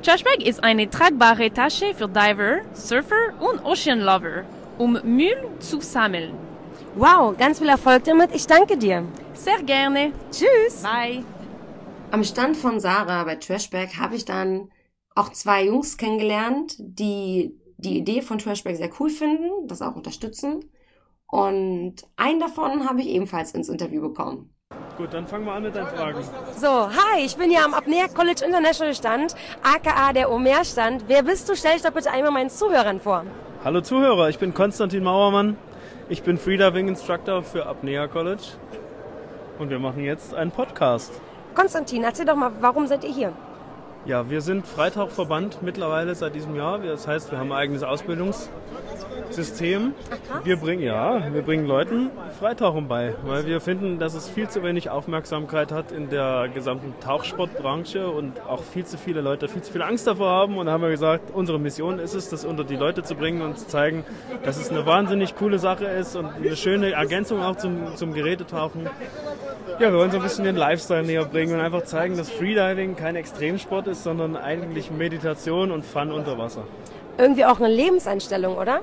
[0.03, 4.45] Trashbag ist eine tragbare Tasche für Diver, Surfer und Ocean Lover,
[4.79, 6.35] um Müll zu sammeln.
[6.97, 8.35] Wow, ganz viel Erfolg damit.
[8.35, 9.05] Ich danke dir.
[9.35, 10.13] Sehr gerne.
[10.33, 10.83] Tschüss.
[10.83, 11.25] Bye.
[12.11, 14.71] Am Stand von Sarah bei Trashbag habe ich dann
[15.15, 20.71] auch zwei Jungs kennengelernt, die die Idee von Trashback sehr cool finden, das auch unterstützen.
[21.27, 24.53] Und einen davon habe ich ebenfalls ins Interview bekommen.
[24.97, 26.23] Gut, dann fangen wir an mit deinen Fragen.
[26.57, 31.05] So, hi, ich bin hier am Apnea College International Stand, aka der Omer Stand.
[31.07, 31.57] Wer bist du?
[31.57, 33.25] Stell dich doch bitte einmal meinen Zuhörern vor.
[33.65, 35.57] Hallo Zuhörer, ich bin Konstantin Mauermann.
[36.09, 38.43] Ich bin Freediving Instructor für Apnea College.
[39.59, 41.13] Und wir machen jetzt einen Podcast.
[41.55, 43.33] Konstantin, erzähl doch mal, warum seid ihr hier?
[44.07, 46.79] Ja, wir sind Freitauchverband mittlerweile seit diesem Jahr.
[46.79, 49.93] Das heißt, wir haben ein eigenes Ausbildungssystem.
[50.33, 52.09] Ach, wir bringen ja, wir bringen Leuten
[52.39, 56.95] Freitauchen bei, weil wir finden, dass es viel zu wenig Aufmerksamkeit hat in der gesamten
[57.01, 60.57] Tauchsportbranche und auch viel zu viele Leute viel zu viel Angst davor haben.
[60.57, 63.43] Und da haben wir gesagt, unsere Mission ist es, das unter die Leute zu bringen
[63.43, 64.07] und zu zeigen,
[64.45, 68.89] dass es eine wahnsinnig coole Sache ist und eine schöne Ergänzung auch zum, zum Gerätetauchen.
[69.79, 72.97] Ja, wir wollen so ein bisschen den Lifestyle näher bringen und einfach zeigen, dass Freediving
[72.97, 76.65] kein Extremsport ist, sondern eigentlich Meditation und Fun unter Wasser.
[77.19, 78.81] Irgendwie auch eine Lebenseinstellung, oder?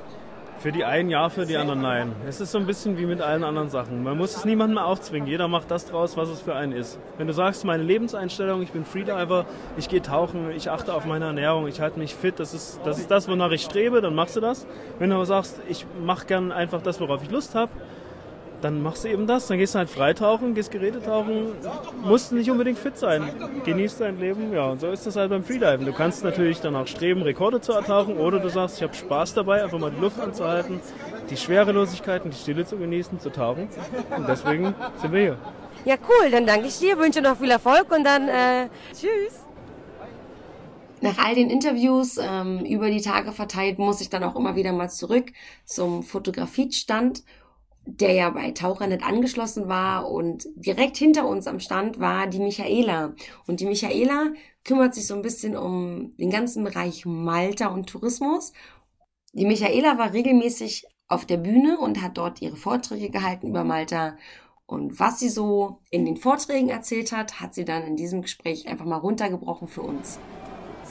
[0.60, 2.16] Für die einen ja, für die anderen nein.
[2.28, 4.02] Es ist so ein bisschen wie mit allen anderen Sachen.
[4.02, 5.28] Man muss es niemandem aufzwingen.
[5.28, 7.00] Jeder macht das draus, was es für einen ist.
[7.18, 9.46] Wenn du sagst, meine Lebenseinstellung, ich bin Freediver,
[9.78, 12.98] ich gehe tauchen, ich achte auf meine Ernährung, ich halte mich fit, das ist, das
[12.98, 14.66] ist das, wonach ich strebe, dann machst du das.
[14.98, 17.72] Wenn du aber sagst, ich mache gern einfach das, worauf ich Lust habe,
[18.62, 19.48] dann machst du eben das.
[19.48, 21.52] Dann gehst du halt freitauchen, gehst Gerätetauchen,
[22.04, 23.30] musst nicht unbedingt fit sein.
[23.66, 24.72] Genießt dein Leben, ja.
[24.72, 25.86] Und so ist das halt beim Freediven.
[25.86, 29.36] Du kannst natürlich dann auch streben, Rekorde zu ertauchen oder du sagst, ich habe Spaß
[29.36, 30.80] dabei, einfach mal die Luft anzuhalten,
[31.30, 33.70] die Schwerelosigkeit und die Stille zu genießen, zu tauchen.
[34.16, 35.38] Und deswegen sind wir hier.
[35.86, 36.32] Ja, cool.
[36.32, 39.44] Dann danke ich dir, wünsche noch viel Erfolg und dann äh, tschüss.
[41.00, 44.74] Nach all den Interviews ähm, über die Tage verteilt muss ich dann auch immer wieder
[44.74, 45.32] mal zurück
[45.64, 47.22] zum Fotografiestand
[47.88, 53.14] der ja bei Tauchernet angeschlossen war und direkt hinter uns am Stand war die Michaela.
[53.48, 54.34] Und die Michaela
[54.66, 58.52] kümmert sich so ein bisschen um den ganzen Bereich Malta und Tourismus.
[59.34, 64.18] Die Michaela war regelmäßig auf der Bühne und hat dort ihre Vorträge gehalten über Malta.
[64.66, 68.68] Und was sie so in den Vorträgen erzählt hat, hat sie dann in diesem Gespräch
[68.68, 70.20] einfach mal runtergebrochen für uns.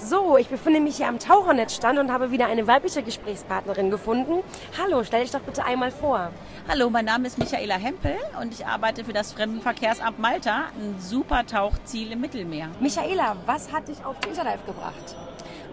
[0.03, 4.43] So, ich befinde mich hier am Tauchernetzstand und habe wieder eine weibliche Gesprächspartnerin gefunden.
[4.79, 6.31] Hallo, stell dich doch bitte einmal vor.
[6.69, 11.47] Hallo, mein Name ist Michaela Hempel und ich arbeite für das Fremdenverkehrsamt Malta, ein super
[11.47, 12.69] Tauchziel im Mittelmeer.
[12.79, 15.17] Michaela, was hat dich auf die Interdive gebracht?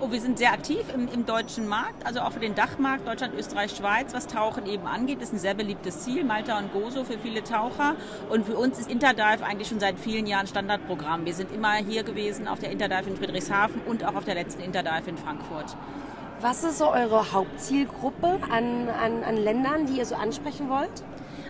[0.02, 3.34] Oh, wir sind sehr aktiv im, im, deutschen Markt, also auch für den Dachmarkt Deutschland,
[3.38, 5.22] Österreich, Schweiz, was Tauchen eben angeht.
[5.22, 7.96] Das ist ein sehr beliebtes Ziel, Malta und Gozo für viele Taucher.
[8.30, 11.26] Und für uns ist Interdive eigentlich schon seit vielen Jahren Standardprogramm.
[11.26, 14.62] Wir sind immer hier gewesen auf der Interdive in Friedrichshafen und auch auf der letzten
[14.64, 15.76] Interdive in Frankfurt.
[16.42, 21.04] Was ist so eure Hauptzielgruppe an, an, an Ländern, die ihr so ansprechen wollt?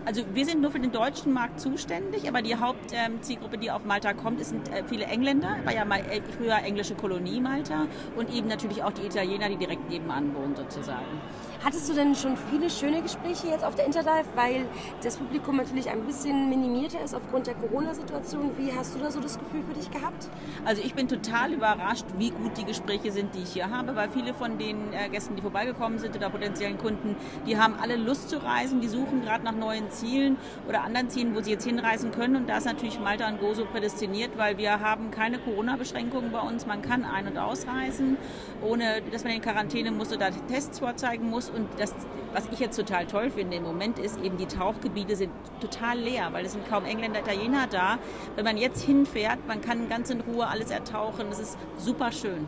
[0.06, 4.13] Also wir sind nur für den deutschen Markt zuständig, aber die Hauptzielgruppe, die auf Malta
[4.13, 8.48] kommt, sind äh, viele Engländer, war ja mal äh, früher englische Kolonie Malta und eben
[8.48, 11.22] natürlich auch die Italiener, die direkt nebenan wohnen sozusagen.
[11.63, 14.65] Hattest du denn schon viele schöne Gespräche jetzt auf der Interdive, weil
[15.02, 18.52] das Publikum natürlich ein bisschen minimierter ist aufgrund der Corona-Situation?
[18.58, 20.30] Wie hast du da so das Gefühl für dich gehabt?
[20.65, 24.10] Also ich bin total überrascht, wie gut die Gespräche sind, die ich hier habe, weil
[24.10, 27.15] viele von den äh, Gästen, die vorbeigekommen sind oder potenziellen Kunden,
[27.48, 31.36] die haben alle Lust zu reisen, die suchen gerade nach neuen Zielen oder anderen Zielen,
[31.36, 32.36] wo sie jetzt hinreisen können.
[32.36, 36.65] Und da ist natürlich Malta und Gozo prädestiniert, weil wir haben keine Corona-Beschränkungen bei uns.
[36.65, 38.17] Man kann ein- und ausreisen,
[38.62, 41.49] ohne dass man in Quarantäne muss oder Tests vorzeigen muss.
[41.49, 41.93] Und das,
[42.33, 46.29] was ich jetzt total toll finde im Moment ist, eben die Tauchgebiete sind total leer,
[46.31, 47.97] weil es sind kaum Engländer, Italiener da.
[48.36, 51.27] Wenn man jetzt hinfährt, man kann ganz in Ruhe alles ertauchen.
[51.29, 52.47] Das ist super schön.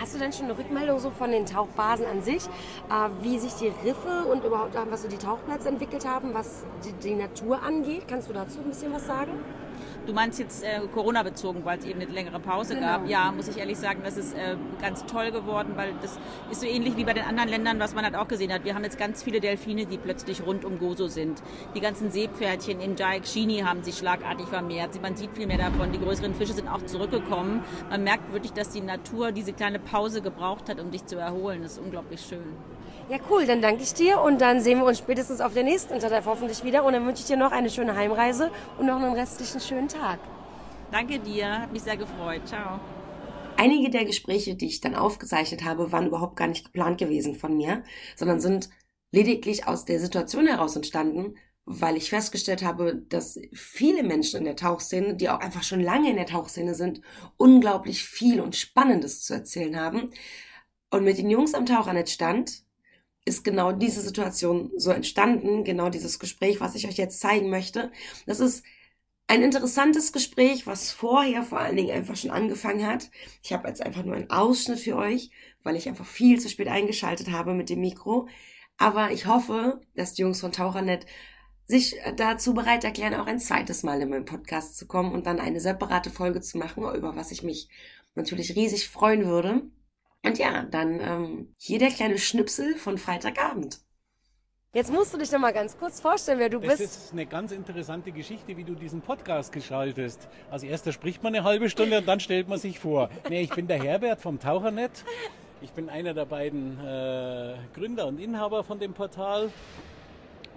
[0.00, 3.54] Hast du denn schon eine Rückmeldung so von den Tauchbasen an sich, äh, wie sich
[3.54, 8.04] die Riffe und überhaupt was so die Tauchplätze entwickelt haben, was die, die Natur angeht?
[8.06, 9.32] Kannst du dazu ein bisschen was sagen?
[10.08, 12.86] Du meinst jetzt äh, Corona bezogen, weil es eben eine längere Pause genau.
[12.86, 13.08] gab.
[13.08, 16.18] Ja, muss ich ehrlich sagen, das ist äh, ganz toll geworden, weil das
[16.50, 18.64] ist so ähnlich wie bei den anderen Ländern, was man halt auch gesehen hat.
[18.64, 21.42] Wir haben jetzt ganz viele Delfine, die plötzlich rund um Gozo sind.
[21.74, 25.00] Die ganzen Seepferdchen in Jaik-Shini haben sich schlagartig vermehrt.
[25.02, 25.92] Man sieht viel mehr davon.
[25.92, 27.62] Die größeren Fische sind auch zurückgekommen.
[27.90, 31.62] Man merkt wirklich, dass die Natur diese kleine Pause gebraucht hat, um sich zu erholen.
[31.62, 32.56] Das ist unglaublich schön.
[33.08, 33.46] Ja, cool.
[33.46, 36.62] Dann danke ich dir und dann sehen wir uns spätestens auf der nächsten Interdive hoffentlich
[36.64, 36.84] wieder.
[36.84, 40.18] Und dann wünsche ich dir noch eine schöne Heimreise und noch einen restlichen schönen Tag.
[40.90, 42.42] Danke dir, hat mich sehr gefreut.
[42.46, 42.80] Ciao.
[43.56, 47.56] Einige der Gespräche, die ich dann aufgezeichnet habe, waren überhaupt gar nicht geplant gewesen von
[47.56, 47.82] mir,
[48.14, 48.70] sondern sind
[49.10, 51.34] lediglich aus der Situation heraus entstanden,
[51.70, 56.08] weil ich festgestellt habe, dass viele Menschen in der Tauchszene, die auch einfach schon lange
[56.08, 57.02] in der Tauchszene sind,
[57.36, 60.10] unglaublich viel und Spannendes zu erzählen haben.
[60.90, 62.62] Und mit den Jungs am Tauchernetz stand,
[63.26, 67.92] ist genau diese Situation so entstanden, genau dieses Gespräch, was ich euch jetzt zeigen möchte.
[68.24, 68.64] Das ist
[69.26, 73.10] ein interessantes Gespräch, was vorher vor allen Dingen einfach schon angefangen hat.
[73.42, 75.30] Ich habe jetzt einfach nur einen Ausschnitt für euch,
[75.62, 78.26] weil ich einfach viel zu spät eingeschaltet habe mit dem Mikro.
[78.78, 81.04] Aber ich hoffe, dass die Jungs von Tauchernet
[81.68, 85.38] sich dazu bereit erklären, auch ein zweites Mal in meinen Podcast zu kommen und dann
[85.38, 87.68] eine separate Folge zu machen, über was ich mich
[88.14, 89.62] natürlich riesig freuen würde.
[90.24, 93.80] Und ja, dann ähm, hier der kleine Schnipsel von Freitagabend.
[94.74, 96.96] Jetzt musst du dich noch mal ganz kurz vorstellen, wer du das bist.
[96.96, 100.28] Das ist eine ganz interessante Geschichte, wie du diesen Podcast geschaltest.
[100.50, 103.10] Als erster spricht man eine halbe Stunde und dann stellt man sich vor.
[103.28, 105.04] Nee, ich bin der Herbert vom Tauchernet.
[105.60, 109.50] Ich bin einer der beiden äh, Gründer und Inhaber von dem Portal.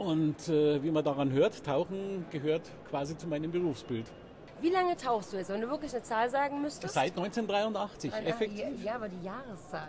[0.02, 4.06] Und äh, wie man daran hört, Tauchen gehört quasi zu meinem Berufsbild.
[4.62, 6.94] Wie lange tauchst du jetzt, wenn du wirklich eine Zahl sagen müsstest?
[6.94, 8.84] Seit 1983, Ah, effektiv.
[8.84, 9.88] Ja, aber die Jahreszahl.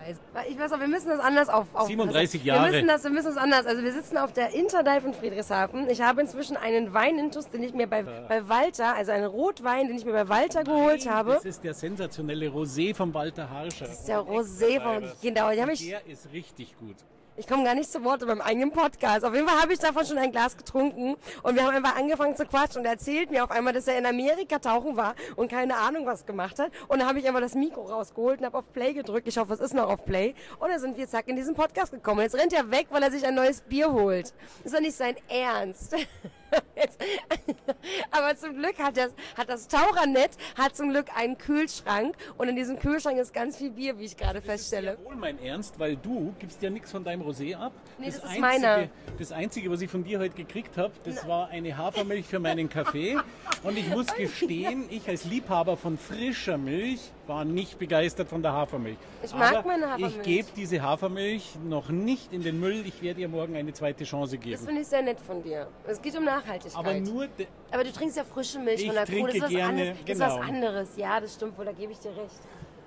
[0.48, 1.66] Ich weiß auch, wir müssen das anders auf...
[1.74, 2.64] auf 37 also, Jahre.
[2.64, 3.66] Wir müssen, das, wir müssen das anders.
[3.66, 5.90] Also wir sitzen auf der Interdive in Friedrichshafen.
[5.90, 9.96] Ich habe inzwischen einen Weinintus, den ich mir bei, bei Walter, also einen Rotwein, den
[9.96, 11.34] ich mir bei Walter geholt habe.
[11.34, 13.86] Das ist der sensationelle Rosé von Walter Harscher.
[13.86, 15.04] Das ist der Rosé von...
[15.20, 15.50] Genau.
[15.50, 16.96] Der ist richtig gut.
[17.34, 19.24] Ich komme gar nicht zu Wort in meinem eigenen Podcast.
[19.24, 22.36] Auf jeden Fall habe ich davon schon ein Glas getrunken und wir haben einfach angefangen
[22.36, 25.50] zu quatschen und er erzählt mir auf einmal, dass er in Amerika tauchen war und
[25.50, 26.70] keine Ahnung was gemacht hat.
[26.88, 29.26] Und dann habe ich einfach das Mikro rausgeholt und habe auf Play gedrückt.
[29.28, 30.34] Ich hoffe, es ist noch auf Play.
[30.58, 32.20] Und dann sind wir zack in diesen Podcast gekommen.
[32.20, 34.34] Jetzt rennt er weg, weil er sich ein neues Bier holt.
[34.62, 35.96] Ist doch nicht sein Ernst.
[38.10, 42.56] Aber zum Glück hat das, hat das Tauchernett hat zum Glück einen Kühlschrank und in
[42.56, 44.98] diesem Kühlschrank ist ganz viel Bier, wie ich gerade feststelle.
[45.04, 47.72] Wohl mein Ernst, weil du gibst ja nichts von deinem Rosé ab.
[47.98, 48.88] Nee, das ist Einzige, meiner.
[49.18, 52.68] Das Einzige, was ich von dir heute gekriegt habe, das war eine Hafermilch für meinen
[52.68, 53.16] Kaffee.
[53.62, 58.52] Und ich muss gestehen, ich als Liebhaber von frischer Milch war nicht begeistert von der
[58.52, 58.96] Hafermilch.
[59.22, 60.16] Ich mag Aber meine Hafermilch.
[60.16, 62.84] Ich gebe diese Hafermilch noch nicht in den Müll.
[62.86, 64.66] Ich werde ihr morgen eine zweite Chance Das geben.
[64.66, 65.68] finde ich sehr nett von dir.
[65.86, 66.76] Es geht um Nachhaltigkeit.
[66.76, 67.28] Aber nur
[67.70, 69.26] Aber du trinkst ja frische Milch Ich von der Kuh.
[69.26, 69.98] Das ist was gerne, anderes.
[70.06, 70.46] Das ist was genau.
[70.46, 70.88] anderes.
[70.96, 71.64] Ja, das stimmt wohl.
[71.64, 72.40] Da gebe ich dir recht.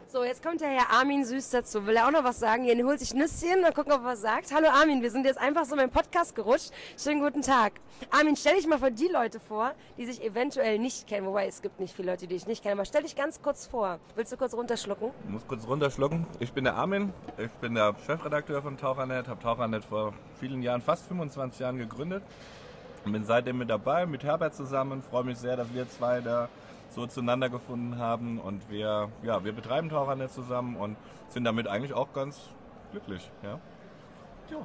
[0.07, 1.85] So, jetzt kommt der Herr Armin Süß dazu.
[1.87, 2.63] Will er auch noch was sagen?
[2.63, 4.53] Hier holt sich Nüsschen, mal gucken, ob er was sagt.
[4.53, 6.71] Hallo Armin, wir sind jetzt einfach so in meinen Podcast gerutscht.
[6.97, 7.73] Schönen guten Tag.
[8.11, 11.25] Armin, stell dich mal vor die Leute vor, die sich eventuell nicht kennen.
[11.25, 12.75] Wobei, es gibt nicht viele Leute, die ich nicht kenne.
[12.75, 13.99] Aber stell dich ganz kurz vor.
[14.15, 15.09] Willst du kurz runterschlucken?
[15.25, 16.25] Ich muss kurz runterschlucken.
[16.39, 17.11] Ich bin der Armin.
[17.37, 19.27] Ich bin der Chefredakteur von Tauchernet.
[19.27, 22.23] Habe Tauchernet vor vielen Jahren, fast 25 Jahren gegründet.
[23.05, 25.03] Und bin seitdem mit dabei, mit Herbert zusammen.
[25.03, 26.49] Freue mich sehr, dass wir zwei da
[26.89, 30.97] so zueinander gefunden haben und wir, ja, wir betreiben Tauchernet zusammen und
[31.29, 32.49] sind damit eigentlich auch ganz
[32.91, 33.29] glücklich.
[33.43, 33.59] Ja.
[34.49, 34.57] Ja.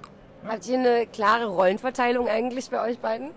[0.48, 3.32] Habt ihr eine klare Rollenverteilung eigentlich bei euch beiden?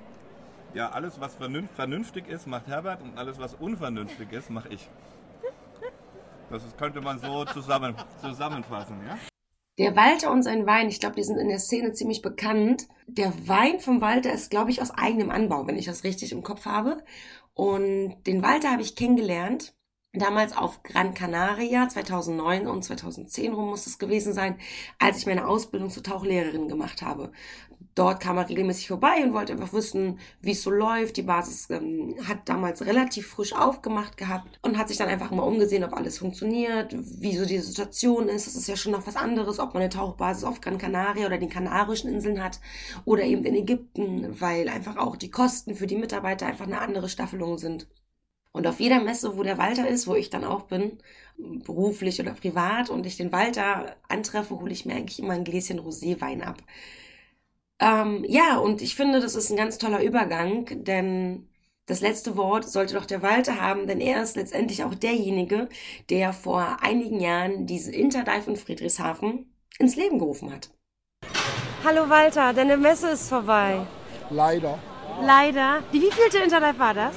[0.73, 4.89] Ja, alles was vernünftig ist, macht Herbert und alles was unvernünftig ist, mache ich.
[6.49, 9.17] Das könnte man so zusammen, zusammenfassen, ja?
[9.79, 12.88] Der Walter und sein Wein, ich glaube, die sind in der Szene ziemlich bekannt.
[13.07, 16.43] Der Wein vom Walter ist, glaube ich, aus eigenem Anbau, wenn ich das richtig im
[16.43, 17.03] Kopf habe.
[17.55, 19.73] Und den Walter habe ich kennengelernt,
[20.13, 24.58] damals auf Gran Canaria, 2009 und 2010 rum muss es gewesen sein,
[24.99, 27.32] als ich meine Ausbildung zur Tauchlehrerin gemacht habe.
[27.95, 31.17] Dort kam er regelmäßig vorbei und wollte einfach wissen, wie es so läuft.
[31.17, 35.43] Die Basis ähm, hat damals relativ frisch aufgemacht gehabt und hat sich dann einfach mal
[35.43, 38.47] umgesehen, ob alles funktioniert, wie so die Situation ist.
[38.47, 41.38] Das ist ja schon noch was anderes, ob man eine Tauchbasis auf Gran Canaria oder
[41.38, 42.60] den Kanarischen Inseln hat
[43.06, 47.10] oder eben in Ägypten, weil einfach auch die Kosten für die Mitarbeiter einfach eine andere
[47.10, 47.88] Staffelung sind.
[48.53, 50.99] Und auf jeder Messe, wo der Walter ist, wo ich dann auch bin,
[51.37, 55.79] beruflich oder privat, und ich den Walter antreffe, hole ich mir eigentlich immer ein Gläschen
[55.79, 56.61] Roséwein ab.
[57.79, 61.49] Ähm, ja, und ich finde, das ist ein ganz toller Übergang, denn
[61.87, 65.67] das letzte Wort sollte doch der Walter haben, denn er ist letztendlich auch derjenige,
[66.11, 70.69] der vor einigen Jahren diese Interdive in Friedrichshafen ins Leben gerufen hat.
[71.83, 73.85] Hallo Walter, deine Messe ist vorbei.
[74.29, 74.79] Leider.
[75.21, 75.83] Leider.
[75.91, 77.15] Die wievielte Interdive war das?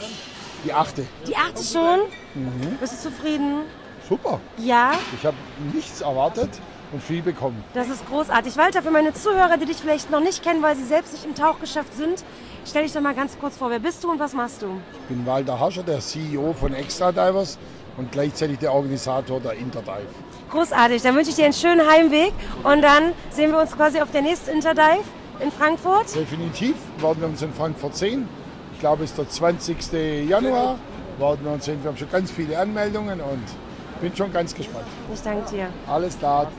[0.64, 1.06] Die achte.
[1.26, 2.00] Die achte schon?
[2.34, 2.76] Mhm.
[2.80, 3.62] Bist du zufrieden?
[4.08, 4.40] Super.
[4.58, 4.92] Ja?
[5.16, 5.36] Ich habe
[5.72, 6.50] nichts erwartet
[6.92, 7.62] und viel bekommen.
[7.74, 8.56] Das ist großartig.
[8.56, 11.34] Walter, für meine Zuhörer, die dich vielleicht noch nicht kennen, weil sie selbst nicht im
[11.34, 12.24] Tauchgeschäft sind,
[12.64, 13.70] stell dich doch mal ganz kurz vor.
[13.70, 14.66] Wer bist du und was machst du?
[14.92, 17.58] Ich bin Walter Hascher, der CEO von Extra Divers
[17.96, 20.06] und gleichzeitig der Organisator der Interdive.
[20.50, 21.02] Großartig.
[21.02, 24.22] Dann wünsche ich dir einen schönen Heimweg und dann sehen wir uns quasi auf der
[24.22, 25.04] nächsten Interdive
[25.40, 26.14] in Frankfurt.
[26.14, 28.28] Definitiv werden wir uns in Frankfurt sehen.
[28.76, 30.28] Ich glaube, es ist der 20.
[30.28, 30.78] Januar.
[31.18, 31.82] Werden wir uns sehen.
[31.82, 33.42] Wir haben schon ganz viele Anmeldungen und
[34.02, 34.84] bin schon ganz gespannt.
[35.14, 35.68] Ich danke dir.
[35.86, 36.52] Alles klar.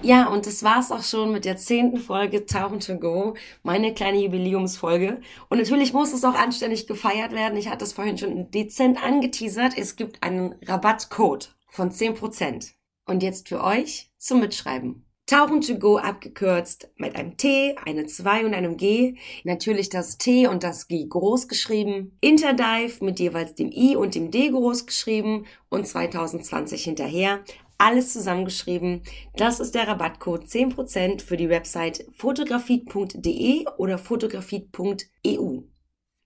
[0.00, 4.18] Ja, und das war's auch schon mit der zehnten Folge Tauchen to Go, meine kleine
[4.18, 5.20] Jubiläumsfolge.
[5.48, 7.58] Und natürlich muss es auch anständig gefeiert werden.
[7.58, 9.76] Ich hatte es vorhin schon dezent angeteasert.
[9.76, 12.74] Es gibt einen Rabattcode von 10%.
[13.06, 15.07] Und jetzt für euch zum Mitschreiben.
[15.28, 19.16] Tauchen to go abgekürzt mit einem T, eine 2 und einem G.
[19.44, 22.16] Natürlich das T und das G groß geschrieben.
[22.22, 27.40] Interdive mit jeweils dem I und dem D groß geschrieben und 2020 hinterher.
[27.76, 29.02] Alles zusammengeschrieben.
[29.36, 35.60] Das ist der Rabattcode 10% für die Website fotografie.de oder fotografie.eu.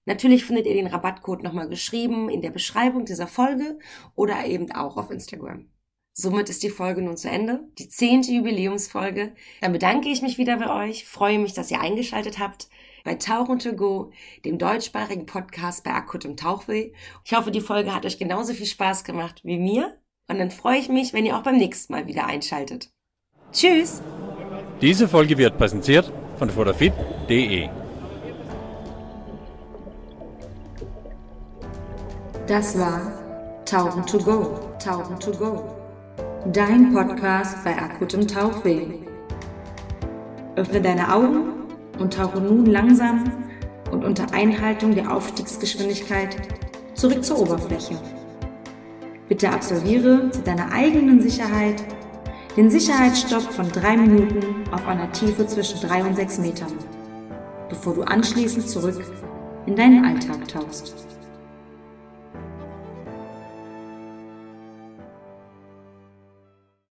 [0.05, 3.81] Natürlich findet ihr den Rabattcode nochmal geschrieben in der Beschreibung dieser Folge
[4.15, 5.73] oder eben auch auf Instagram.
[6.15, 9.33] Somit ist die Folge nun zu Ende, die zehnte Jubiläumsfolge.
[9.63, 12.69] Dann bedanke ich mich wieder bei euch, freue mich, dass ihr eingeschaltet habt
[13.05, 14.13] bei Tauchen to Go,
[14.45, 16.93] dem deutschsprachigen Podcast bei akutem Tauchweh.
[17.25, 19.97] Ich hoffe, die Folge hat euch genauso viel Spaß gemacht wie mir
[20.29, 22.91] und dann freue ich mich, wenn ihr auch beim nächsten Mal wieder einschaltet.
[23.51, 24.03] Tschüss!
[24.81, 27.69] Diese Folge wird präsentiert von fotofit.de.
[32.47, 35.72] Das war Tauchen to Go, Tauchen to Go.
[36.47, 38.87] Dein Podcast bei akutem Tauchweh.
[40.57, 41.69] Öffne deine Augen
[42.01, 43.31] und tauche nun langsam
[43.93, 46.37] und unter Einhaltung der Aufstiegsgeschwindigkeit
[46.95, 47.95] zurück zur Oberfläche.
[49.29, 51.81] Bitte absolviere zu deiner eigenen Sicherheit
[52.57, 56.73] den Sicherheitsstopp von drei Minuten auf einer Tiefe zwischen drei und sechs Metern,
[57.69, 59.01] bevor du anschließend zurück
[59.67, 61.12] in deinen Alltag tauchst.